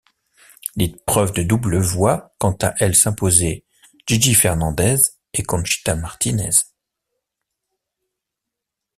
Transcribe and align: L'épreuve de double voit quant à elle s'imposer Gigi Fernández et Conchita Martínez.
L'épreuve 0.77 1.31
de 1.31 1.43
double 1.43 1.77
voit 1.77 2.33
quant 2.39 2.57
à 2.63 2.73
elle 2.79 2.95
s'imposer 2.95 3.67
Gigi 4.07 4.33
Fernández 4.33 4.97
et 5.33 5.43
Conchita 5.43 5.95
Martínez. 5.95 6.49